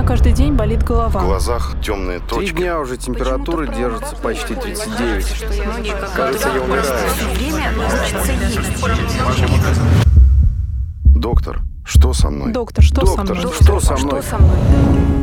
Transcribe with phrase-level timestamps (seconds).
[0.00, 1.20] меня каждый день болит голова.
[1.20, 2.54] В глазах темные Три точки.
[2.54, 5.24] дня уже температура держится почти такой 39.
[5.78, 7.10] Ночью Кажется, я умираю.
[7.34, 9.60] Время есть.
[11.04, 12.52] Доктор, что со мной?
[12.52, 13.52] Доктор, что со Доктор, мной?
[13.52, 14.22] что со мной?
[14.22, 15.19] Что со мной?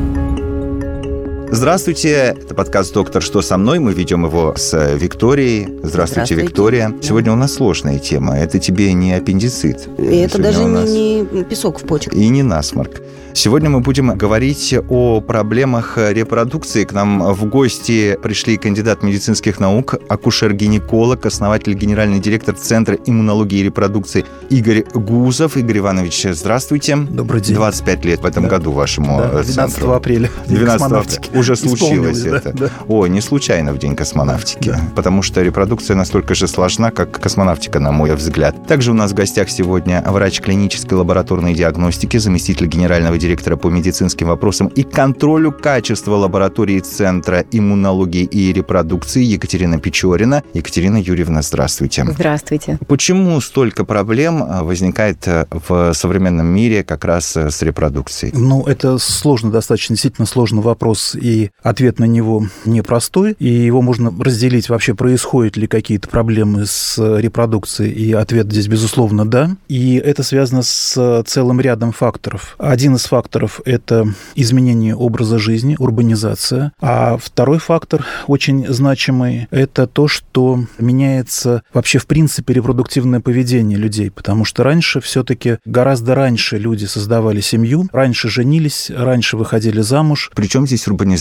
[1.50, 3.80] Здравствуйте, это подкаст «Доктор, что со мной?».
[3.80, 5.66] Мы ведем его с Викторией.
[5.82, 6.36] Здравствуйте, Здравствуйте.
[6.44, 6.94] Виктория.
[7.02, 8.38] Сегодня у нас сложная тема.
[8.38, 9.88] Это тебе не аппендицит.
[9.98, 12.14] И это даже нас- не, не песок в почках.
[12.14, 13.02] И не насморк.
[13.34, 16.86] Сегодня мы будем говорить о проблемах репродукции.
[16.86, 23.64] К нам в гости пришли кандидат медицинских наук, акушер-гинеколог, основатель, генеральный директор Центра иммунологии и
[23.64, 25.56] репродукции Игорь Гузов.
[25.56, 26.96] Игорь Иванович, здравствуйте.
[26.96, 27.56] Добрый день.
[27.56, 28.50] 25 лет в этом Да.
[28.50, 29.92] году вашему Да, э, 12 центру.
[29.94, 30.30] апреля.
[30.48, 31.28] День 12 космонавтики.
[31.28, 31.37] апреля.
[31.40, 32.54] Уже случилось Исполнилось, да, это.
[32.54, 32.70] да.
[32.88, 34.70] О, не случайно в День космонавтики.
[34.70, 34.80] Да.
[34.96, 38.68] Потому что репродукция настолько же сложна, как космонавтика, на мой взгляд.
[38.68, 44.28] Также у нас в гостях сегодня врач клинической лабораторной диагностики, заместитель генерального директора по медицинским
[44.28, 50.44] вопросам и контролю качества лаборатории Центра иммунологии и репродукции Екатерина Печорина.
[50.54, 52.06] Екатерина Юрьевна, здравствуйте.
[52.10, 52.80] Здравствуйте.
[52.88, 58.34] Почему столько проблем а, возникает э, в современном мире как раз э, с репродукцией?
[58.36, 61.27] Ну, это сложно, достаточно действительно сложный вопрос, и
[61.62, 67.92] ответ на него непростой, и его можно разделить вообще, происходят ли какие-то проблемы с репродукцией,
[67.92, 69.56] и ответ здесь, безусловно, да.
[69.68, 72.56] И это связано с целым рядом факторов.
[72.58, 80.08] Один из факторов– это изменение образа жизни, урбанизация, а второй фактор, очень значимый, это то,
[80.08, 86.86] что меняется вообще, в принципе, репродуктивное поведение людей, потому что раньше все-таки гораздо раньше люди
[86.86, 91.17] создавали семью, раньше женились, раньше выходили замуж, Причем здесь урбанизация?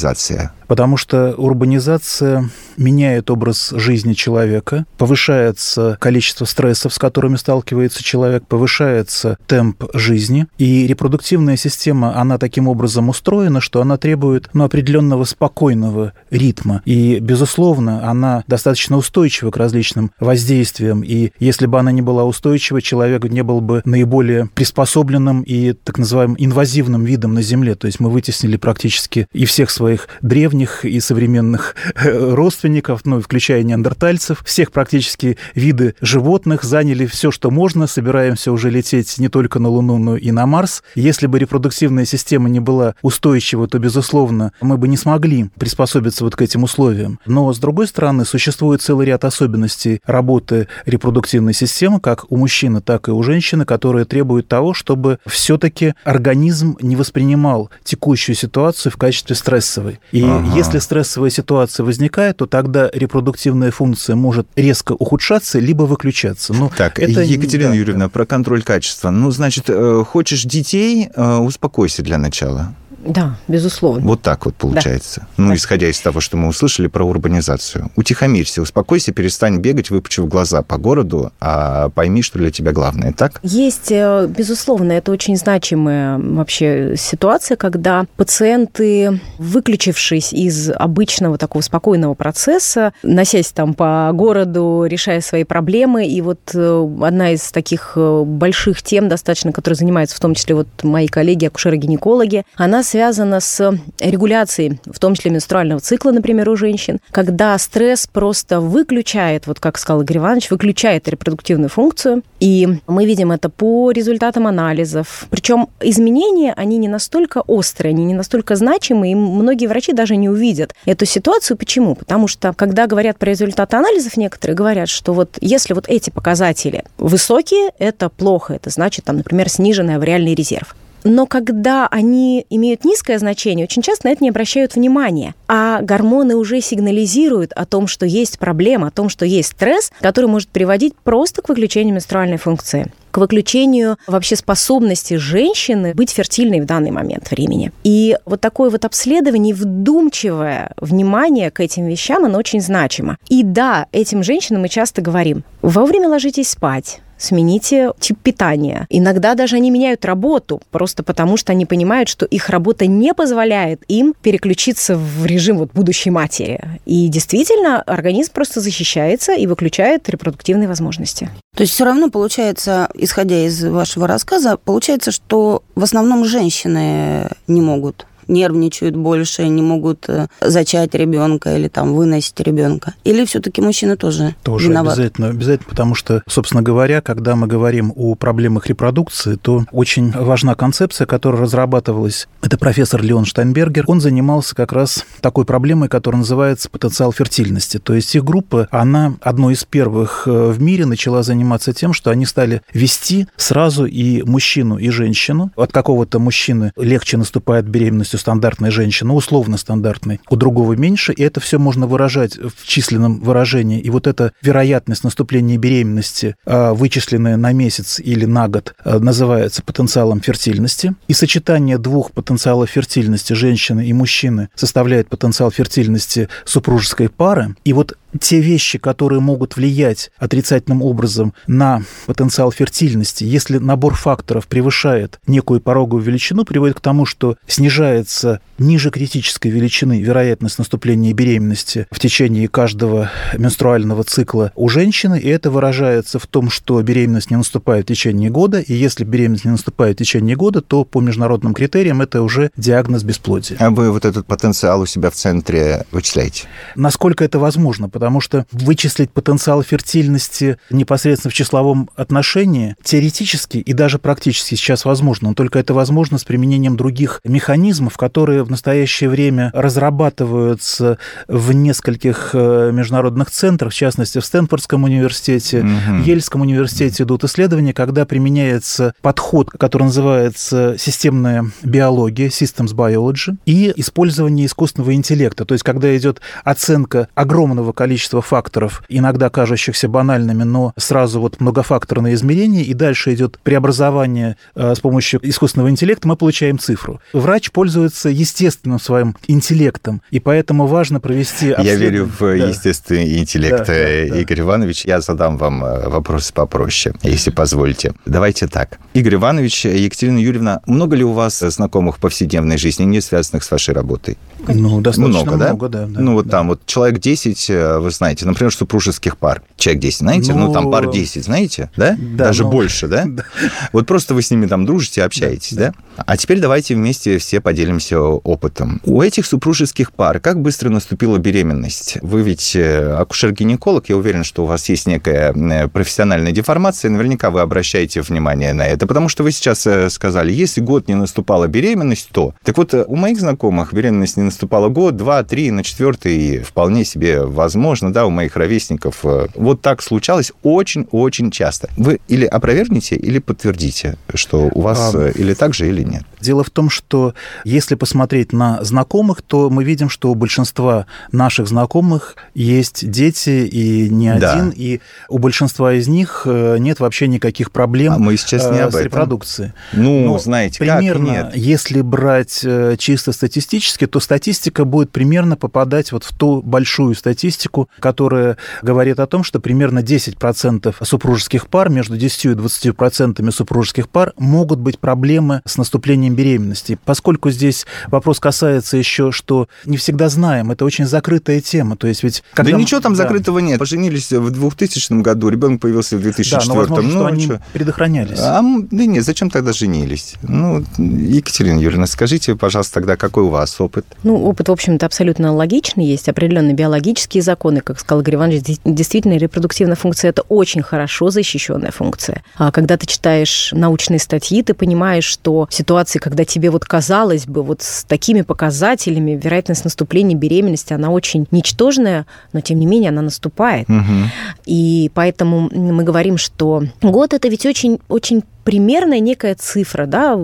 [0.66, 9.38] Потому что урбанизация меняет образ жизни человека, повышается количество стрессов, с которыми сталкивается человек, повышается
[9.46, 16.12] темп жизни, и репродуктивная система, она таким образом устроена, что она требует ну, определенного спокойного
[16.30, 16.82] ритма.
[16.84, 21.02] И, безусловно, она достаточно устойчива к различным воздействиям.
[21.02, 25.98] И если бы она не была устойчива, человек не был бы наиболее приспособленным и так
[25.98, 27.74] называемым инвазивным видом на Земле.
[27.74, 29.85] То есть мы вытеснили практически и всех своих
[30.22, 37.50] древних и современных э, родственников, ну, включая неандертальцев, всех практически виды животных, заняли все, что
[37.50, 40.82] можно, собираемся уже лететь не только на Луну, но и на Марс.
[40.94, 46.36] Если бы репродуктивная система не была устойчива, то, безусловно, мы бы не смогли приспособиться вот
[46.36, 47.18] к этим условиям.
[47.26, 53.08] Но, с другой стороны, существует целый ряд особенностей работы репродуктивной системы, как у мужчины, так
[53.08, 59.36] и у женщины, которые требуют того, чтобы все-таки организм не воспринимал текущую ситуацию в качестве
[59.76, 59.98] стрессовой.
[60.12, 60.56] И Ага.
[60.56, 66.52] если стрессовая ситуация возникает, то тогда репродуктивная функция может резко ухудшаться, либо выключаться.
[66.54, 69.10] Ну, Так, это Екатерина да, Юрьевна, про контроль качества.
[69.10, 72.74] Ну, значит, э, хочешь детей, э, успокойся для начала.
[73.06, 74.06] Да, безусловно.
[74.06, 75.26] Вот так вот получается.
[75.36, 77.90] Ну, исходя из того, что мы услышали про урбанизацию.
[77.96, 83.40] Утихомирься, успокойся, перестань бегать, выпучив глаза по городу, а пойми, что для тебя главное, так?
[83.42, 92.14] Есть, э, безусловно, это очень значимая вообще ситуация, когда пациенты, выключившись из обычного такого спокойного
[92.14, 98.22] процесса, носясь там по городу, решая свои проблемы, и вот э, одна из таких э,
[98.24, 103.78] больших тем достаточно, которой занимаются в том числе вот мои коллеги, акушеры-гинекологи, она связана с
[104.00, 109.76] регуляцией, в том числе менструального цикла, например, у женщин, когда стресс просто выключает, вот как
[109.76, 115.26] сказал Игорь Иванович, выключает репродуктивную функцию, и мы видим это по результатам анализов.
[115.28, 120.30] Причем изменения, они не настолько острые, они не настолько значимые, и многие врачи даже не
[120.30, 121.58] увидят эту ситуацию.
[121.58, 121.96] Почему?
[121.96, 126.82] Потому что, когда говорят про результаты анализов, некоторые говорят, что вот если вот эти показатели
[126.96, 130.74] высокие, это плохо, это значит, там, например, сниженный авариальный резерв.
[131.06, 135.34] Но когда они имеют низкое значение, очень часто на это не обращают внимания.
[135.46, 140.26] А гормоны уже сигнализируют о том, что есть проблема, о том, что есть стресс, который
[140.26, 146.66] может приводить просто к выключению менструальной функции к выключению вообще способности женщины быть фертильной в
[146.66, 147.72] данный момент времени.
[147.82, 153.16] И вот такое вот обследование, вдумчивое внимание к этим вещам, оно очень значимо.
[153.30, 158.86] И да, этим женщинам мы часто говорим, вовремя ложитесь спать, смените тип питания.
[158.90, 163.82] Иногда даже они меняют работу, просто потому что они понимают, что их работа не позволяет
[163.88, 166.60] им переключиться в режим вот будущей матери.
[166.84, 171.30] И действительно, организм просто защищается и выключает репродуктивные возможности.
[171.56, 177.60] То есть все равно получается, исходя из вашего рассказа, получается, что в основном женщины не
[177.60, 182.94] могут нервничают больше, не могут э, зачать ребенка или там выносить ребенка?
[183.04, 184.94] Или все-таки мужчина тоже, тоже виноват?
[184.94, 190.54] обязательно, обязательно, потому что, собственно говоря, когда мы говорим о проблемах репродукции, то очень важна
[190.54, 192.28] концепция, которая разрабатывалась.
[192.42, 193.84] Это профессор Леон Штайнбергер.
[193.86, 197.78] Он занимался как раз такой проблемой, которая называется потенциал фертильности.
[197.78, 202.10] То есть их группа, она одной из первых э, в мире начала заниматься тем, что
[202.10, 205.52] они стали вести сразу и мужчину, и женщину.
[205.56, 211.22] От какого-то мужчины легче наступает беременность у стандартной женщины, условно стандартной, у другого меньше, и
[211.22, 213.80] это все можно выражать в численном выражении.
[213.80, 219.62] И вот эта вероятность наступления беременности, а, вычисленная на месяц или на год, а, называется
[219.62, 220.94] потенциалом фертильности.
[221.08, 227.54] И сочетание двух потенциалов фертильности женщины и мужчины составляет потенциал фертильности супружеской пары.
[227.64, 234.46] И вот те вещи, которые могут влиять отрицательным образом на потенциал фертильности, если набор факторов
[234.46, 241.86] превышает некую пороговую величину, приводит к тому, что снижается ниже критической величины вероятность наступления беременности
[241.90, 247.36] в течение каждого менструального цикла у женщины, и это выражается в том, что беременность не
[247.36, 251.54] наступает в течение года, и если беременность не наступает в течение года, то по международным
[251.54, 253.56] критериям это уже диагноз бесплодия.
[253.60, 256.44] А вы вот этот потенциал у себя в центре вычисляете?
[256.74, 263.98] Насколько это возможно, потому что вычислить потенциал фертильности непосредственно в числовом отношении теоретически и даже
[263.98, 269.50] практически сейчас возможно, но только это возможно с применением других механизмов, которые в настоящее время
[269.54, 270.98] разрабатываются
[271.28, 277.72] в нескольких э, международных центрах, в частности, в Стэнфордском университете, в Ельском университете идут исследования,
[277.72, 285.44] когда применяется подход, который называется системная биология, systems biology, и использование искусственного интеллекта.
[285.44, 292.14] То есть, когда идет оценка огромного количества факторов, иногда кажущихся банальными, но сразу вот многофакторное
[292.14, 297.00] измерение, и дальше идет преобразование э, с помощью искусственного интеллекта, мы получаем цифру.
[297.12, 302.34] Врач пользуется естественным своим интеллектом, и поэтому важно провести Я верю в Да.
[302.34, 304.20] естественный интеллект, Да, да, э, да.
[304.20, 304.84] Игорь Иванович.
[304.84, 307.92] Я задам вам э, вопрос попроще, если позволите.
[308.04, 308.78] Давайте так.
[308.94, 313.44] Игорь Иванович, Екатерина Юрьевна, много ли у вас э, знакомых в повседневной жизни, не связанных
[313.44, 314.18] с вашей работой?
[314.46, 315.48] Ну, достаточно много, да?
[315.48, 315.86] много, да.
[315.86, 316.30] да, ну, вот да.
[316.30, 319.42] там вот человек 10, э, вы знаете, например, супружеских пар.
[319.56, 320.32] Человек 10, знаете?
[320.32, 321.70] Ну, Ну, там пар 10, знаете?
[321.76, 321.96] Да?
[321.98, 323.04] да, Даже ну, больше, да?
[323.06, 323.24] да.
[323.72, 325.72] Вот просто вы с ними там дружите, общаетесь, да?
[325.96, 328.80] А теперь давайте вместе все поделимся опытом.
[328.84, 331.98] У этих супружеских пар как быстро наступила беременность?
[332.02, 337.30] Вы ведь э, акушер-гинеколог, я уверен, что у вас есть некая э, профессиональная деформация, наверняка
[337.30, 341.46] вы обращаете внимание на это, потому что вы сейчас э, сказали, если год не наступала
[341.46, 342.34] беременность, то...
[342.42, 347.22] Так вот, у моих знакомых беременность не наступала год, два, три, на четвертый вполне себе
[347.22, 349.00] возможно, да, у моих ровесников.
[349.04, 351.68] э, Вот так случалось очень-очень часто.
[351.76, 356.02] Вы или опровергните, или подтвердите, что у вас А, э, или так же, или нет.
[356.20, 357.14] Дело в том, что
[357.44, 363.88] если посмотреть на знакомых, то мы видим, что у большинства наших знакомых есть дети, и
[363.90, 364.32] не Да.
[364.32, 368.58] один, и у большинства из них э, нет вообще никаких проблем А мы сейчас не
[368.60, 369.52] об с репродукцией.
[369.72, 371.36] Ну, Ну, знаете, примерно, как нет?
[371.36, 372.44] если брать
[372.78, 379.06] чисто статистически, то статистика будет примерно попадать вот в ту большую статистику, которая говорит о
[379.06, 385.42] том, что примерно 10% супружеских пар, между 10 и 20% супружеских пар могут быть проблемы
[385.44, 386.78] с наступлением беременности.
[386.84, 391.76] Поскольку здесь вопрос касается еще, что не всегда знаем, это очень закрытая тема.
[391.76, 392.22] То есть ведь...
[392.34, 393.04] когда да ничего там да.
[393.04, 393.58] закрытого нет.
[393.58, 396.48] Поженились в 2000 году, ребенок появился в Да, 2004.
[396.48, 397.38] но возможно, что ну, они чё?
[397.52, 398.18] предохранялись.
[398.20, 400.14] А, да нет, зачем тогда женились?
[400.22, 403.86] Ну, Екатерина Юрьевна, скажите, пожалуйста, тогда какой у вас опыт?
[404.02, 405.86] Ну, опыт, в общем-то, абсолютно логичный.
[405.86, 408.42] Есть определенные биологические законы, как сказал Игорь Иванович.
[408.42, 412.22] Де- Действительно, репродуктивная функция– это очень хорошо защищенная функция.
[412.36, 417.42] А когда ты читаешь научные статьи, ты понимаешь, что ситуации, когда тебе вот казалось бы,
[417.42, 423.02] вот с такими показателями вероятность наступления беременности, она очень ничтожная, но тем не менее она
[423.02, 423.68] наступает.
[423.68, 424.10] Мгм.
[424.44, 430.18] И поэтому мы говорим, что год это ведь очень, очень примерная некая цифра, да,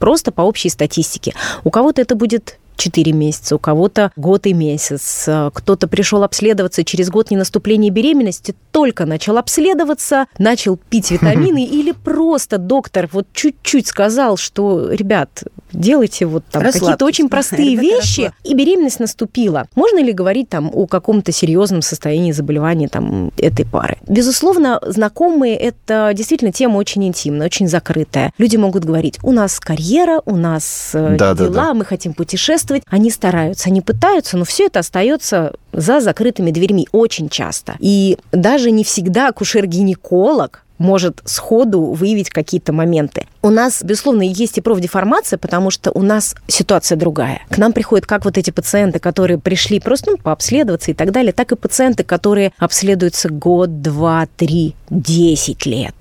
[0.00, 1.32] просто по общей статистике.
[1.62, 5.24] У кого-то это будет 4 месяца, у кого-то год и месяц.
[5.28, 11.64] А, Кто-то пришел обследоваться через год не наступления беременности, только начал обследоваться, начал пить витамины
[11.64, 18.32] или просто доктор вот чуть-чуть сказал, что, ребят, делайте вот там какие-то очень простые вещи,
[18.44, 19.66] и беременность наступила.
[19.74, 23.98] Можно ли говорить там о каком-то серьезном состоянии заболевания там этой пары?
[24.06, 28.32] Безусловно, знакомые это действительно тема очень интимная, очень закрытая.
[28.38, 31.74] Люди могут говорить: у нас карьера, у нас э, да, дела, да.
[31.74, 32.71] мы хотим путешествовать.
[32.86, 37.76] Они стараются, они пытаются, но все это остается за закрытыми дверьми очень часто.
[37.78, 43.26] И даже не всегда акушер-гинеколог может сходу выявить какие-то моменты.
[43.40, 47.42] У нас, безусловно, есть и профдеформация, потому что у нас ситуация другая.
[47.50, 51.32] К нам приходят как вот эти пациенты, которые пришли просто ну, пообследоваться и так далее,
[51.32, 55.94] так и пациенты, которые обследуются год, два, три, десять лет.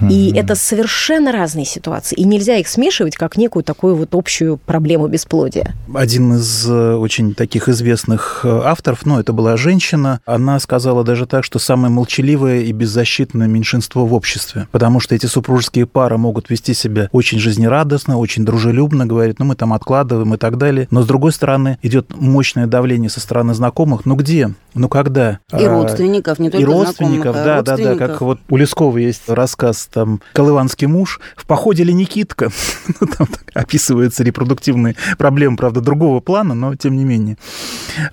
[0.00, 0.38] И mm-hmm.
[0.38, 2.16] это совершенно разные ситуации.
[2.16, 5.74] И нельзя их смешивать как некую такую вот общую проблему бесплодия.
[5.92, 11.26] Один из э, очень таких известных э, авторов, ну, это была женщина, она сказала даже
[11.26, 14.68] так, что самое молчаливое и беззащитное меньшинство в обществе.
[14.72, 19.56] Потому что эти супружеские пары могут вести себя очень жизнерадостно, очень дружелюбно, говорит, ну, мы
[19.56, 20.88] там откладываем и так далее.
[20.90, 24.04] Но, с другой стороны, идет мощное давление со стороны знакомых.
[24.04, 24.50] Ну, где?
[24.74, 25.38] Ну, когда?
[25.56, 27.96] И родственников, не только И родственников, знакомых, да, а да, да.
[27.96, 32.50] Как вот у Лескова есть рассказ там «Колыванский муж», в походе ли Никитка,
[33.00, 37.36] ну, там описываются репродуктивные проблемы, правда, другого плана, но тем не менее.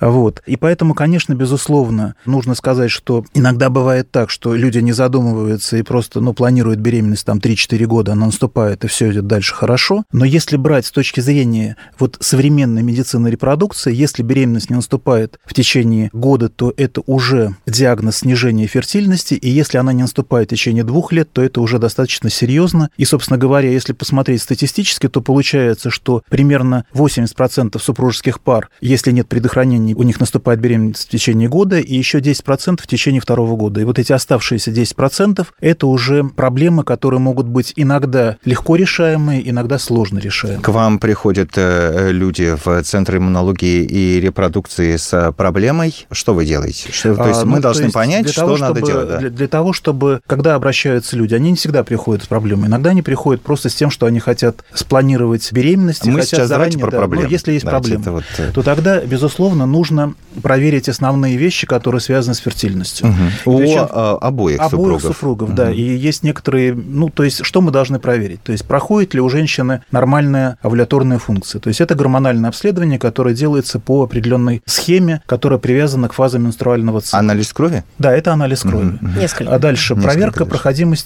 [0.02, 0.42] Вот.
[0.46, 5.84] И поэтому, конечно, безусловно, нужно сказать, что иногда бывает так, что люди не задумываются и
[5.84, 10.04] просто, ну, планируют беременность там 3-4 года, она наступает, и все идет дальше хорошо.
[10.12, 15.54] Но если брать с точки зрения вот современной медицины репродукции, если беременность не наступает в
[15.54, 20.84] течение года, то это уже диагноз снижения фертильности, и если она не наступает в течение
[20.84, 22.90] двух лет, то это уже достаточно серьезно.
[22.98, 29.28] И, собственно говоря, если посмотреть статистически, то получается, что примерно 80% супружеских пар, если нет
[29.28, 33.82] предохранений, у них наступает беременность в течение года, и еще 10% в течение второго года.
[33.82, 39.78] И вот эти оставшиеся 10% это уже проблемы, которые могут быть иногда легко решаемые, иногда
[39.80, 40.62] сложно решаемые.
[40.62, 46.06] К вам приходят э, люди в Центр иммунологии и репродукции с проблемой.
[46.12, 46.92] Что вы делаете?
[46.92, 49.08] Что, то есть а, мы ну, должны есть понять, что того, надо чтобы, делать.
[49.08, 49.18] Да?
[49.18, 52.68] Для, для того, чтобы, когда обращаются люди, они не всегда приходят с проблемой.
[52.68, 56.06] Иногда они приходят просто с тем, что они хотят спланировать беременность.
[56.06, 57.26] Мы хотят сейчас заранее, давайте про да, проблемы.
[57.26, 58.24] Ну, если есть давайте проблемы, вот...
[58.38, 63.08] Э, то тогда, безусловно, нужно проверить основные вещи, которые связаны с фертильностью.
[63.08, 63.54] Угу.
[63.54, 65.02] У Причем, а, обоих, обоих супругов.
[65.02, 65.58] супругов, угу.
[65.58, 65.72] да.
[65.72, 68.44] И есть некоторые, ну, то есть, что мы должны проверить?
[68.44, 71.60] То есть, проходит ли у женщины нормальная овуляторная функция?
[71.60, 77.02] То есть, это гормональное обследование, которое делается по определенной схеме, которая привязана к фазам менструального
[77.02, 77.20] цикла.
[77.20, 77.84] Анализ крови?
[77.98, 78.98] Да, это анализ крови.
[79.02, 79.20] Угу.
[79.20, 79.56] Несколько.
[79.56, 80.50] А дальше Несколько проверка дальше.
[80.50, 81.01] проходимости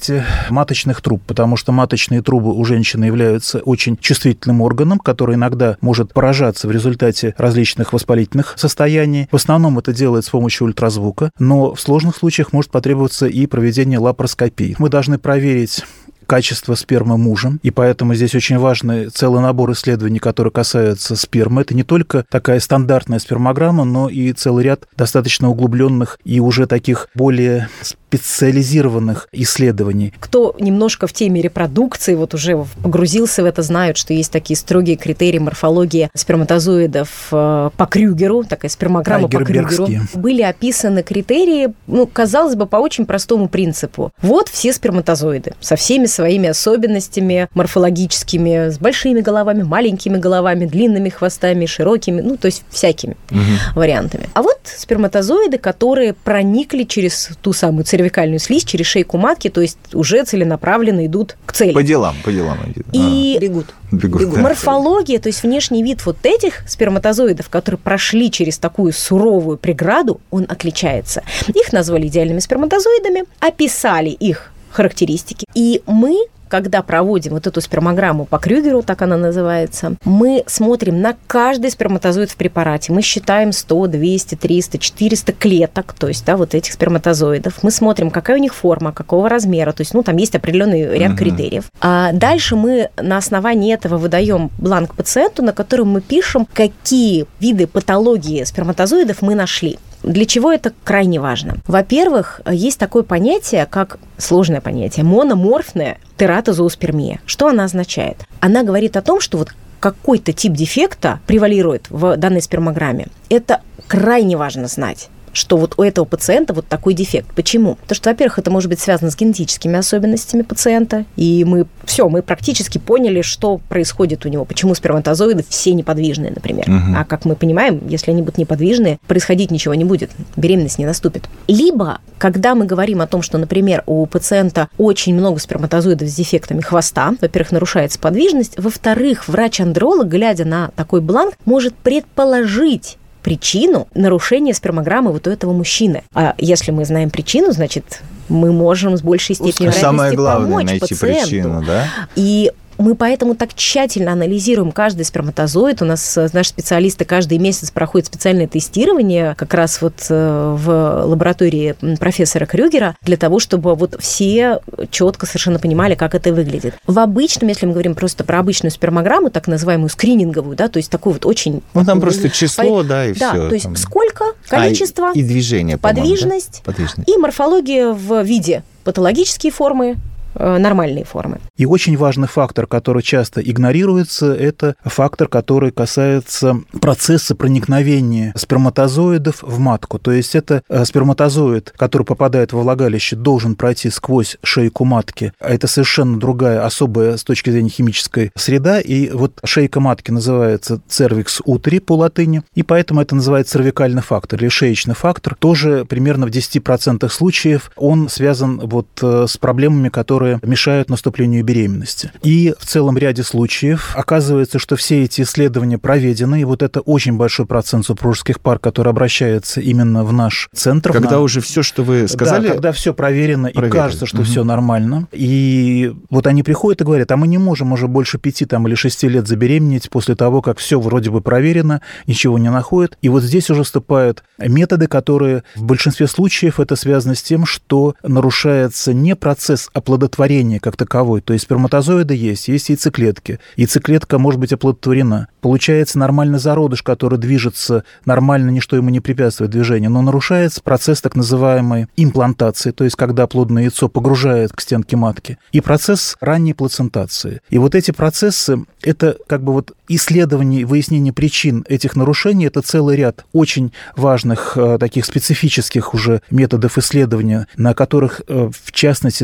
[0.49, 6.13] маточных труб, потому что маточные трубы у женщины являются очень чувствительным органом, который иногда может
[6.13, 9.27] поражаться в результате различных воспалительных состояний.
[9.31, 13.99] В основном это делается с помощью ультразвука, но в сложных случаях может потребоваться и проведение
[13.99, 14.75] лапароскопии.
[14.79, 15.83] Мы должны проверить
[16.25, 21.61] качество спермы мужем, и поэтому здесь очень важный целый набор исследований, которые касаются спермы.
[21.61, 27.07] Это не только такая стандартная спермограмма, но и целый ряд достаточно углубленных и уже таких
[27.15, 27.69] более
[28.17, 30.13] специализированных исследований.
[30.19, 34.95] Кто немножко в теме репродукции, вот уже погрузился в это, знают, что есть такие строгие
[34.95, 39.87] критерии морфологии сперматозоидов э, по Крюгеру, такая спермограмма по Крюгеру.
[40.13, 44.11] Были описаны критерии, ну, казалось бы, по очень простому принципу.
[44.21, 51.65] Вот все сперматозоиды со всеми своими особенностями морфологическими, с большими головами, маленькими головами, длинными хвостами,
[51.65, 53.39] широкими, ну, то есть всякими угу.
[53.75, 54.29] вариантами.
[54.33, 58.04] А вот сперматозоиды, которые проникли через ту самую цервикальную
[58.39, 61.73] слизь, через шейку матки, то есть уже целенаправленно идут к цели.
[61.73, 62.57] По делам, по делам.
[62.91, 63.41] И а.
[63.41, 63.73] бегут.
[63.91, 64.35] Бегут, бегут.
[64.35, 64.41] Да.
[64.41, 70.45] Морфология, то есть внешний вид вот этих сперматозоидов, которые прошли через такую суровую преграду, он
[70.49, 71.23] отличается.
[71.47, 75.45] Их назвали идеальными сперматозоидами, описали их характеристики.
[75.53, 81.15] И мы когда проводим вот эту спермограмму по Крюгеру, так она называется, мы смотрим на
[81.27, 82.93] каждый сперматозоид в препарате.
[82.93, 87.63] Мы считаем 100, 200, 300, 400 клеток, то есть, да, вот этих сперматозоидов.
[87.63, 91.11] Мы смотрим, какая у них форма, какого размера, то есть, ну, там есть определенный ряд
[91.11, 91.19] угу.
[91.19, 91.65] критериев.
[91.81, 97.67] А дальше мы на основании этого выдаем бланк пациенту, на котором мы пишем, какие виды
[97.67, 99.77] патологии сперматозоидов мы нашли.
[100.05, 101.57] Для чего это крайне важно?
[101.65, 107.19] Во-первых, есть такое понятие, как сложное понятие, мономорфная тератозооспермия.
[107.25, 108.17] Что она означает?
[108.39, 113.07] Она говорит о том, что вот какой-то тип дефекта превалирует в данной спермограмме.
[113.29, 117.27] Это крайне важно знать что вот у этого пациента вот такой дефект.
[117.35, 117.75] Почему?
[117.75, 122.21] Потому что, во-первых, это может быть связано с генетическими особенностями пациента, и мы все, мы
[122.21, 126.69] практически поняли, что происходит у него, почему сперматозоиды все неподвижные, например.
[126.69, 126.97] Угу.
[126.97, 131.25] А как мы понимаем, если они будут неподвижные, происходить ничего не будет, беременность не наступит.
[131.47, 136.61] Либо, когда мы говорим о том, что, например, у пациента очень много сперматозоидов с дефектами
[136.61, 145.11] хвоста, во-первых, нарушается подвижность, во-вторых, врач-андролог, глядя на такой бланк, может предположить, причину нарушения спермограммы
[145.11, 146.03] вот у этого мужчины.
[146.13, 150.79] А если мы знаем причину, значит, мы можем с большей степенью Самое главное помочь найти
[150.81, 151.29] пациенту.
[151.29, 151.87] причину, да?
[152.15, 155.81] И мы поэтому так тщательно анализируем каждый сперматозоид.
[155.81, 161.05] У нас э, наши специалисты каждый месяц проходят специальное тестирование как раз вот э, в
[161.05, 164.59] лаборатории профессора Крюгера для того, чтобы вот все
[164.91, 166.75] четко совершенно понимали, как это выглядит.
[166.87, 170.89] В обычном, если мы говорим просто про обычную спермограмму, так называемую скрининговую, да, то есть
[170.89, 171.61] такую вот очень...
[171.73, 173.47] Ну, там просто число, да, и да, все.
[173.49, 173.75] то есть там.
[173.75, 176.11] сколько, количество, А, и, движение, по-моему, да?
[176.11, 177.09] подвижность, Подвижность.
[177.09, 179.95] и морфология в виде патологические формы,
[180.35, 181.39] нормальные формы.
[181.57, 189.59] И очень важный фактор, который часто игнорируется, это фактор, который касается процесса проникновения сперматозоидов в
[189.59, 189.99] матку.
[189.99, 195.33] То есть это э, сперматозоид, который попадает во влагалище, должен пройти сквозь шейку матки.
[195.39, 198.79] А это совершенно другая, особая с точки зрения химической среда.
[198.79, 204.41] И вот шейка матки называется cervix uteri по латыни, и поэтому это называется цервикальный фактор
[204.41, 205.35] или шеечный фактор.
[205.35, 212.11] Тоже примерно в 10% случаев он связан вот э, с проблемами, которые мешают наступлению беременности.
[212.23, 217.13] И в целом ряде случаев оказывается, что все эти исследования проведены, и вот это очень
[217.17, 220.91] большой процент супружеских пар, которые обращаются именно в наш центр.
[220.91, 223.81] Когда на- уже все, что вы сказали, да, когда все проверено, и проверено.
[223.83, 224.25] кажется, что Мгм.
[224.25, 225.07] все нормально.
[225.11, 228.75] И вот они приходят и говорят, а мы не можем уже больше пяти там, или
[228.75, 232.97] шести лет забеременеть после того, как все вроде бы проверено, ничего не находят.
[233.01, 237.95] И вот здесь уже вступают методы, которые в большинстве случаев это связано с тем, что
[238.03, 240.14] нарушается не процесс оплодотворения
[240.59, 243.39] как таковой, то есть сперматозоиды есть, есть яйцеклетки.
[243.55, 245.27] Яйцеклетка может быть оплодотворена.
[245.41, 251.15] Получается нормальный зародыш, который движется нормально, ничто ему не препятствует движению, но нарушается процесс так
[251.15, 257.41] называемой имплантации, то есть когда плодное яйцо погружает к стенке матки, и процесс ранней плацентации.
[257.49, 262.95] И вот эти процессы, это как бы вот исследование выяснение причин этих нарушений, это целый
[262.95, 269.23] ряд очень важных э, таких специфических уже методов исследования, на которых э, в частности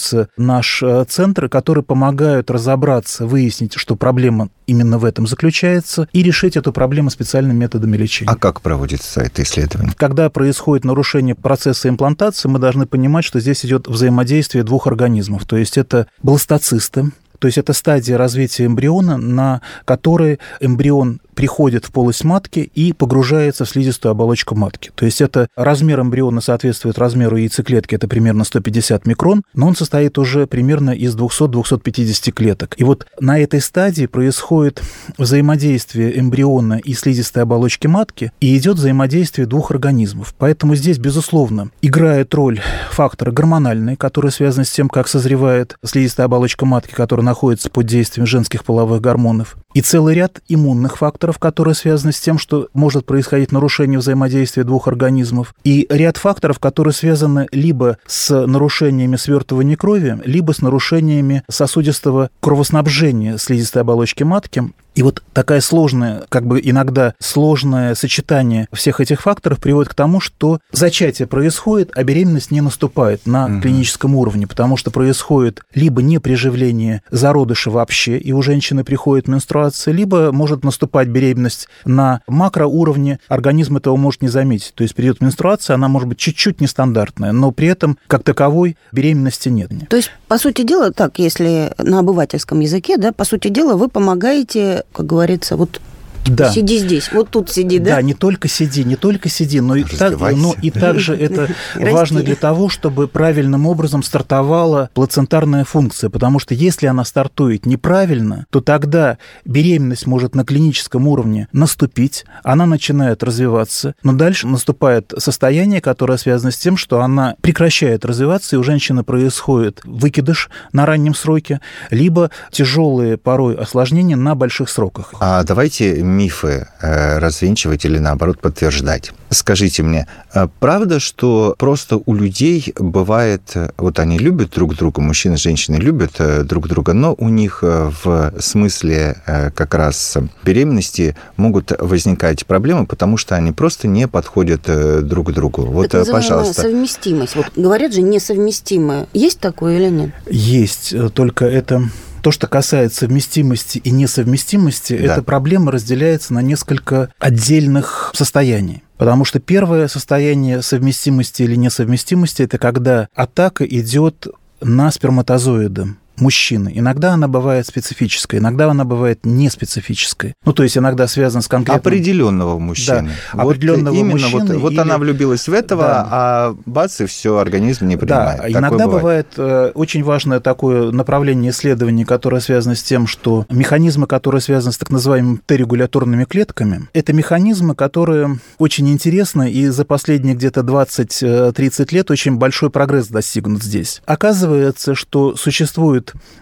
[0.00, 6.22] специализируется наш э, центр, которые помогают разобраться, выяснить, что проблема именно в этом заключается, и
[6.22, 8.30] решить эту проблему специальными методами лечения.
[8.30, 9.92] а как проводится это исследование?
[9.96, 15.44] Когда происходит нарушение процесса имплантации, мы должны понимать, что здесь идет взаимодействие двух организмов.
[15.46, 21.90] То есть это бластоцисты, то есть это стадия развития эмбриона, на которой эмбрион приходит в
[21.90, 24.90] полость матки и погружается в слизистую оболочку матки.
[24.94, 30.18] То есть это размер эмбриона соответствует размеру яйцеклетки, это примерно 150 микрон, но он состоит
[30.18, 32.74] уже примерно из 200-250 клеток.
[32.76, 34.82] И вот на этой стадии происходит
[35.16, 40.34] взаимодействие эмбриона и слизистой оболочки матки, и идет взаимодействие двух организмов.
[40.36, 46.66] Поэтому здесь, безусловно, играет роль факторы гормональные, которые связаны с тем, как созревает слизистая оболочка
[46.66, 49.56] матки, которая находится под действием женских половых гормонов.
[49.72, 54.88] И целый ряд иммунных факторов, которые связаны с тем, что может происходить нарушение взаимодействия двух
[54.88, 55.54] организмов.
[55.64, 63.36] И ряд факторов, которые связаны либо с нарушениями свертывания крови, либо с нарушениями сосудистого кровоснабжения
[63.36, 64.64] слизистой оболочки матки.
[64.94, 70.20] И вот такая сложная, как бы иногда сложное сочетание всех этих факторов приводит к тому,
[70.20, 73.62] что зачатие происходит, а беременность не наступает на Мгм.
[73.62, 80.32] клиническом уровне, потому что происходит либо неприживление зародыша вообще, и у женщины приходит менструация, либо
[80.32, 84.72] может наступать беременность на макроуровне, организм этого может не заметить.
[84.74, 89.48] То есть период менструации, она может быть чуть-чуть нестандартная, но при этом, как таковой, беременности
[89.48, 89.70] нет.
[89.88, 93.88] То есть, по сути дела, так, если на обывательском языке, да, по сути дела, вы
[93.88, 95.80] помогаете, как говорится, вот
[96.26, 96.50] Да.
[96.50, 97.96] сиди здесь, вот тут сиди, да?
[97.96, 102.22] Да, не только сиди, не только сиди, но и, так, но и также это важно
[102.22, 108.60] для того, чтобы правильным образом стартовала плацентарная функция, потому что если она стартует неправильно, то
[108.60, 116.18] тогда беременность может на клиническом уровне наступить, она начинает развиваться, но дальше наступает состояние, которое
[116.18, 121.60] связано с тем, что она прекращает развиваться, и у женщины происходит выкидыш на раннем сроке,
[121.90, 125.14] либо тяжелые порой осложнения на больших сроках.
[125.20, 129.12] А давайте мифы э, развенчивать или наоборот подтверждать.
[129.30, 135.34] Скажите мне, а правда, что просто у людей бывает, вот они любят друг друга, мужчины
[135.34, 139.16] и женщины любят э, друг друга, но у них э, в смысле
[139.54, 144.62] как раз беременности могут возникать проблемы, потому что они просто не подходят
[145.06, 145.62] друг к другу.
[145.62, 146.62] Вот, называемая пожалуйста.
[146.62, 147.36] совместимость.
[147.36, 149.06] Вот говорят же несовместимое.
[149.12, 150.10] Есть такое или нет?
[150.28, 151.88] Есть, только это
[152.22, 155.14] то, что касается совместимости и несовместимости, Да.
[155.14, 158.82] эта проблема разделяется на несколько отдельных состояний.
[158.98, 164.26] Потому что первое состояние совместимости или несовместимости– это когда атака идет
[164.60, 166.70] на сперматозоиды мужчины.
[166.74, 170.34] Иногда она бывает специфической, иногда она бывает неспецифической.
[170.44, 171.78] Ну, то есть иногда связана с конкретным...
[171.80, 173.10] Определенного мужчины.
[173.32, 174.54] Да, вот определенного именно мужчины.
[174.54, 174.80] Вот, вот или...
[174.80, 176.08] она влюбилась в этого, Да.
[176.10, 178.36] а бац, и все, организм не принимает.
[178.38, 179.00] Да, Такое иногда бывает.
[179.00, 184.72] бывает э, очень важное такое направление исследований, которое связано с тем, что механизмы, которые связаны
[184.72, 191.94] с так называемыми Т-регуляторными клетками, это механизмы, которые очень интересны, и за последние где-то 20-30
[191.94, 194.02] лет очень большой прогресс достигнут здесь.
[194.06, 195.34] Оказывается, что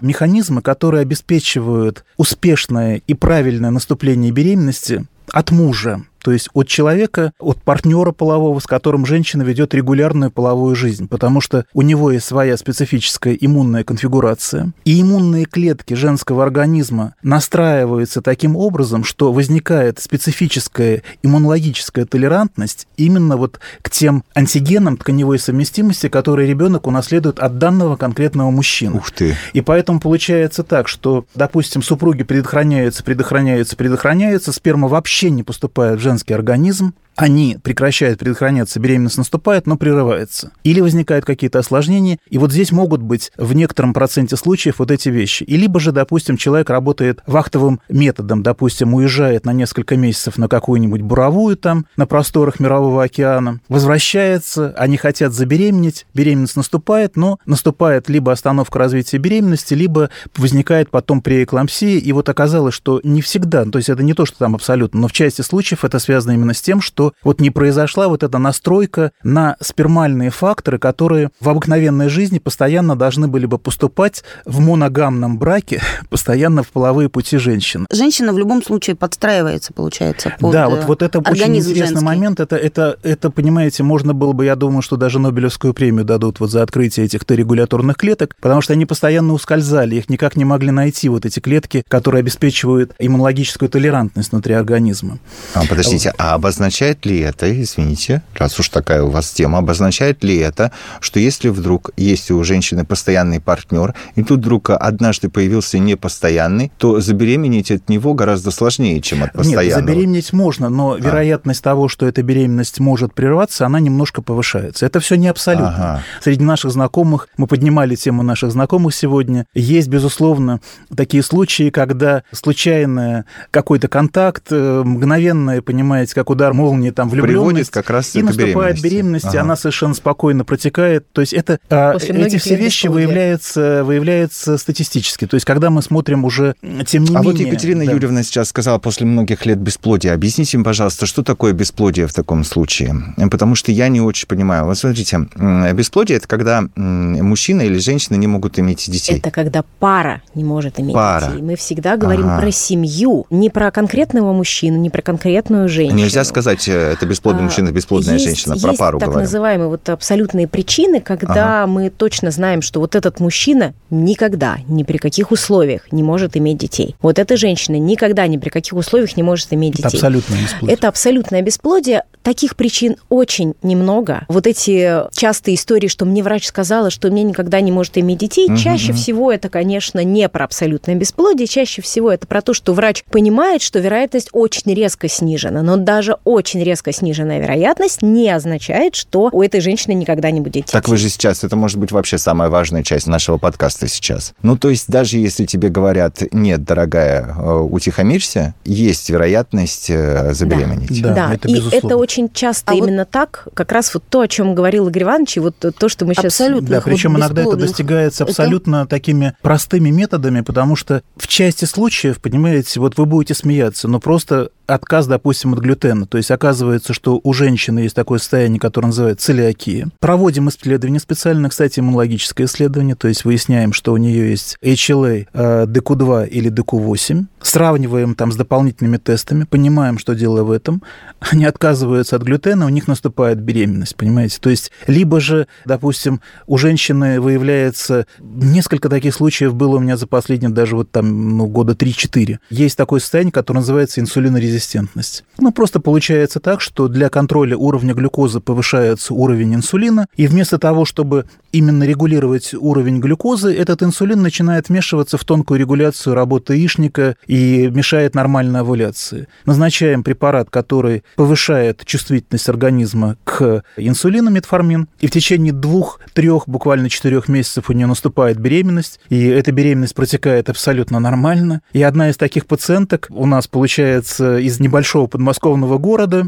[0.00, 7.62] механизмы, которые обеспечивают успешное и правильное наступление беременности от мужа, то есть от человека, от
[7.62, 12.56] партнера полового, с которым женщина ведет регулярную половую жизнь, потому что у него есть своя
[12.56, 22.04] специфическая иммунная конфигурация, и иммунные клетки женского организма настраиваются таким образом, что возникает специфическая иммунологическая
[22.04, 28.96] толерантность именно вот к тем антигенам тканевой совместимости, которые ребенок унаследует от данного конкретного мужчины.
[28.96, 29.36] Ух ты.
[29.52, 36.02] И поэтому получается так, что, допустим, супруги предохраняются, предохраняются, предохраняются, сперма вообще не поступает в
[36.08, 40.52] женский организм, они прекращают предохраняться, беременность наступает, но прерывается.
[40.62, 45.08] Или возникают какие-то осложнения, и вот здесь могут быть в некотором проценте случаев вот эти
[45.08, 45.42] вещи.
[45.42, 51.00] И либо же, допустим, человек работает вахтовым методом, допустим, уезжает на несколько месяцев на какую-нибудь
[51.02, 58.30] буровую там, на просторах Мирового океана, возвращается, они хотят забеременеть, беременность наступает, но наступает либо
[58.30, 63.88] остановка развития беременности, либо возникает потом преэклампсия, и вот оказалось, что не всегда, то есть
[63.88, 66.80] это не то, что там абсолютно, но в части случаев это связано именно с тем,
[66.80, 72.96] что вот не произошла вот эта настройка на спермальные факторы, которые в обыкновенной жизни постоянно
[72.96, 77.86] должны были бы поступать в моногамном браке, постоянно в половые пути женщины.
[77.92, 82.04] Женщина в любом случае подстраивается, получается, под да, вот, вот это очень интересный женский.
[82.04, 82.40] момент.
[82.40, 86.50] Это, это, это, понимаете, можно было бы, я думаю, что даже Нобелевскую премию дадут вот
[86.50, 91.08] за открытие этих Т-регуляторных клеток, потому что они постоянно ускользали, их никак не могли найти,
[91.08, 95.18] вот эти клетки, которые обеспечивают иммунологическую толерантность внутри организма.
[95.54, 100.36] А, подождите, а обозначает ли это, извините, раз уж такая у вас тема, обозначает ли
[100.36, 106.72] это, что если вдруг есть у женщины постоянный партнер, и тут вдруг однажды появился непостоянный,
[106.78, 109.64] то забеременеть от него гораздо сложнее, чем от постоянного?
[109.64, 110.98] Нет, забеременеть можно, но А.
[110.98, 114.86] вероятность того, что эта беременность может прерваться, она немножко повышается.
[114.86, 115.68] Это все не абсолютно.
[115.68, 116.02] Ага.
[116.22, 120.60] Среди наших знакомых, мы поднимали тему наших знакомых сегодня, есть, безусловно,
[120.94, 127.70] такие случаи, когда случайный какой-то контакт, э, мгновенное, понимаете, как удар молнии, там, Приводит влюбленность,
[127.70, 129.40] как раз и наступает беременность, Ага.
[129.42, 131.06] она совершенно спокойно протекает.
[131.12, 133.06] То есть это а, После эти все вещи бесплодия.
[133.06, 135.26] выявляются, выявляются статистически.
[135.26, 137.32] То есть когда мы смотрим уже, м, тем не а менее...
[137.32, 137.92] вот Екатерина да.
[137.92, 140.12] Юрьевна сейчас сказала после многих лет бесплодия.
[140.14, 142.94] Объясните мне, пожалуйста, что такое бесплодие в таком случае?
[143.30, 144.64] Потому что я не очень понимаю.
[144.64, 145.26] Вот смотрите,
[145.74, 149.18] бесплодие– это когда мужчина или женщина не могут иметь детей.
[149.18, 151.26] Это когда пара не может иметь Пара.
[151.26, 151.42] детей.
[151.42, 152.40] Мы всегда говорим Ага.
[152.42, 155.98] про семью, не про конкретного мужчину, не про конкретную женщину.
[155.98, 158.56] Нельзя сказать, э, это бесплодный А, мужчина, бесплодная есть- женщина.
[158.56, 159.24] Про есть пару так говорим.
[159.24, 164.98] называемые вот абсолютные причины, когда мы точно знаем, что вот этот мужчина никогда, ни при
[164.98, 166.94] каких условиях не может иметь детей.
[167.00, 169.96] Вот эта женщина никогда, ни при каких условиях не может иметь Это детей.
[169.98, 170.74] абсолютно бесплодие.
[170.76, 172.04] Это абсолютное бесплодие.
[172.22, 174.24] Таких причин очень немного.
[174.28, 178.48] Вот эти частые истории, что мне врач сказала, что мне никогда не может иметь детей,
[178.48, 178.96] Мгм, чаще мгм.
[179.00, 183.62] всего это, конечно, не про абсолютное бесплодие, чаще всего это про то, что врач понимает,
[183.62, 185.62] что вероятность очень резко снижена.
[185.62, 190.52] Но даже очень резко сниженная вероятность не означает, что у этой женщины никогда не будет
[190.54, 190.72] детей.
[190.72, 194.32] Так вы же сейчас, это может быть вообще самая важная часть нашего подкаста сейчас.
[194.42, 201.02] Ну, то есть даже если тебе говорят, нет, дорогая, э, утихомирься, есть вероятность э, забеременеть.
[201.02, 201.86] Да, Да, это и безусловно.
[201.86, 205.02] это очень часто А вот- именно так, как раз вот то, о чем говорил Игорь
[205.04, 206.26] Иванович, и вот то, что мы сейчас...
[206.40, 206.68] Абсолютно.
[206.68, 211.64] Да, вот причем иногда это достигается Это- абсолютно такими простыми методами, потому что в части
[211.64, 216.06] случаев, понимаете, вот вы будете смеяться, но просто отказ, допустим, от глютена.
[216.06, 216.47] То есть оказывается,
[216.94, 219.88] что у женщины есть такое состояние, которое называется целиакия.
[220.00, 225.66] Проводим исследование специально, кстати, иммунологическое исследование, то есть выясняем, что у нее есть HLA, э,
[225.66, 230.82] DQ2 или DQ8, сравниваем там с дополнительными тестами, понимаем, что дело в этом,
[231.20, 234.38] они отказываются от глютена, у них наступает беременность, понимаете?
[234.40, 238.06] То есть либо же, допустим, у женщины выявляется...
[238.20, 242.38] Несколько таких случаев было у меня за последние даже вот там ну, года 3-4.
[242.50, 245.24] Есть такое состояние, которое называется инсулинорезистентность.
[245.38, 250.58] Ну, просто получается получается так, что для контроля уровня глюкозы повышается уровень инсулина, и вместо
[250.58, 257.16] того, чтобы именно регулировать уровень глюкозы, этот инсулин начинает вмешиваться в тонкую регуляцию работы яичника
[257.26, 259.26] и мешает нормальной овуляции.
[259.46, 266.88] Назначаем препарат, который повышает чувствительность организма к инсулину, метформин, и в течение двух, трех, буквально
[266.88, 271.60] четырех месяцев у нее наступает беременность, и эта беременность протекает абсолютно нормально.
[271.72, 276.27] И одна из таких пациенток у нас получается из небольшого подмосковного города,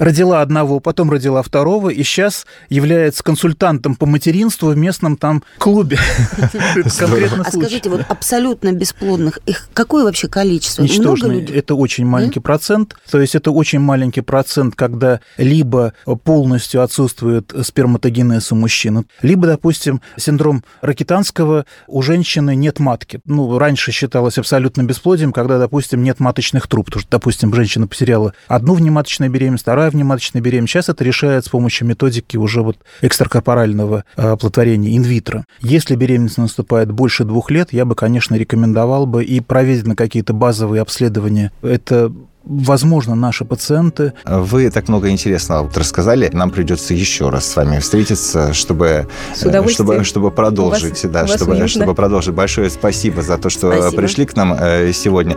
[0.00, 5.98] родила одного, потом родила второго, и сейчас является консультантом по материнству в местном там клубе.
[6.84, 10.82] А скажите, вот абсолютно бесплодных, их какое вообще количество?
[10.82, 11.46] Ничтожное.
[11.46, 12.96] Это очень маленький процент.
[13.10, 15.92] То есть это очень маленький процент, когда либо
[16.24, 23.20] полностью отсутствует сперматогенез у мужчины, либо, допустим, синдром ракитанского у женщины нет матки.
[23.26, 26.86] Ну, раньше считалось абсолютно бесплодием, когда, допустим, нет маточных труб.
[26.86, 30.72] Потому что, допустим, женщина потеряла одну внематочную беременность, вторая внематочная беременность.
[30.72, 35.44] Сейчас это решает с помощью методики уже вот экстракорпорального э, оплодотворения инвитро.
[35.60, 40.32] Если беременность наступает больше двух лет, я бы, конечно, рекомендовал бы и проверить на какие-то
[40.32, 41.52] базовые обследования.
[41.62, 42.12] Это
[42.44, 44.12] возможно, наши пациенты.
[44.24, 46.30] Вы так много интересного вот рассказали.
[46.32, 51.04] Нам придется еще раз с вами встретиться, чтобы, чтобы, чтобы продолжить.
[51.04, 52.34] вас, да, чтобы, чтобы продолжить.
[52.34, 54.02] Большое спасибо за то, что спасибо.
[54.02, 55.36] пришли к нам э, сегодня.